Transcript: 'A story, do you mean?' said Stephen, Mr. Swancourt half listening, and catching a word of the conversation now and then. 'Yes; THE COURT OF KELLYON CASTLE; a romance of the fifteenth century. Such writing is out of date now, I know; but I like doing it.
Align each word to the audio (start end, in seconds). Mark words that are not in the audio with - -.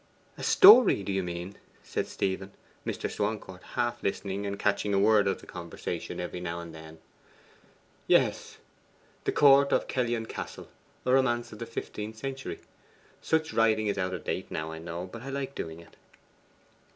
'A 0.35 0.41
story, 0.41 1.03
do 1.03 1.11
you 1.13 1.21
mean?' 1.21 1.57
said 1.83 2.07
Stephen, 2.07 2.51
Mr. 2.87 3.07
Swancourt 3.07 3.61
half 3.77 4.01
listening, 4.01 4.47
and 4.47 4.57
catching 4.57 4.95
a 4.95 4.99
word 4.99 5.27
of 5.27 5.41
the 5.41 5.45
conversation 5.45 6.17
now 6.17 6.59
and 6.59 6.73
then. 6.73 6.97
'Yes; 8.07 8.57
THE 9.25 9.31
COURT 9.31 9.71
OF 9.71 9.87
KELLYON 9.87 10.25
CASTLE; 10.25 10.69
a 11.05 11.13
romance 11.13 11.51
of 11.53 11.59
the 11.59 11.67
fifteenth 11.67 12.17
century. 12.17 12.57
Such 13.21 13.53
writing 13.53 13.85
is 13.85 13.99
out 13.99 14.15
of 14.15 14.23
date 14.23 14.49
now, 14.49 14.71
I 14.71 14.79
know; 14.79 15.05
but 15.13 15.21
I 15.21 15.29
like 15.29 15.53
doing 15.53 15.79
it. 15.79 15.95